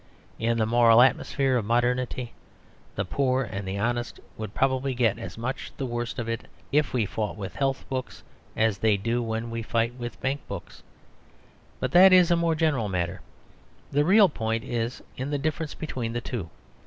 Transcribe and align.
In 0.39 0.57
the 0.57 0.65
moral 0.65 1.03
atmosphere 1.03 1.57
of 1.57 1.65
modernity 1.65 2.33
the 2.95 3.05
poor 3.05 3.43
and 3.43 3.67
the 3.67 3.77
honest 3.77 4.19
would 4.35 4.55
probably 4.55 4.95
get 4.95 5.19
as 5.19 5.37
much 5.37 5.71
the 5.77 5.85
worst 5.85 6.17
of 6.17 6.27
it 6.27 6.47
if 6.71 6.91
we 6.91 7.05
fought 7.05 7.37
with 7.37 7.53
health 7.55 7.87
books 7.87 8.23
as 8.57 8.79
they 8.79 8.97
do 8.97 9.21
when 9.21 9.51
we 9.51 9.61
fight 9.61 9.93
with 9.93 10.19
bank 10.19 10.41
books. 10.47 10.81
But 11.79 11.91
that 11.91 12.13
is 12.13 12.31
a 12.31 12.35
more 12.35 12.55
general 12.55 12.89
matter; 12.89 13.21
the 13.91 14.03
real 14.03 14.27
point 14.27 14.63
is 14.63 15.03
in 15.17 15.29
the 15.29 15.37
difference 15.37 15.75
between 15.75 16.13
the 16.13 16.21
two. 16.21 16.49